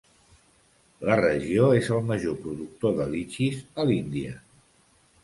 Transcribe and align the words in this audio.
La 1.09 1.17
regió 1.19 1.67
és 1.79 1.89
el 1.97 2.01
major 2.11 2.39
productor 2.45 2.97
de 3.01 3.07
litxis 3.13 3.61
a 3.85 3.87
l'Índia. 3.91 4.33